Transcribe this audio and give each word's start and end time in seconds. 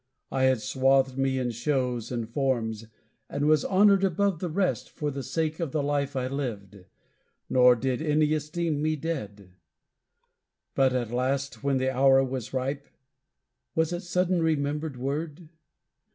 I 0.31 0.45
had 0.45 0.61
swathed 0.61 1.15
me 1.15 1.37
in 1.37 1.51
shows 1.51 2.11
and 2.11 2.27
forms, 2.27 2.85
and 3.29 3.45
was 3.45 3.63
honored 3.63 4.03
above 4.03 4.39
the 4.39 4.49
rest 4.49 4.89
For 4.89 5.11
the 5.11 5.21
sake 5.21 5.59
of 5.59 5.73
the 5.73 5.83
life 5.83 6.15
I 6.15 6.25
lived; 6.25 6.85
nor 7.51 7.75
did 7.75 8.01
any 8.01 8.33
esteem 8.33 8.81
me 8.81 8.95
dead. 8.95 9.51
But 10.73 10.93
at 10.93 11.11
last, 11.11 11.61
when 11.63 11.77
the 11.77 11.93
hour 11.95 12.23
was 12.23 12.51
ripe 12.51 12.87
was 13.75 13.93
it 13.93 14.01
sudden 14.01 14.41
remembered 14.41 14.97
word? 14.97 15.49